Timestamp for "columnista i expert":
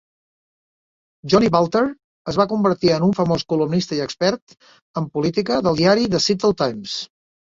3.53-4.55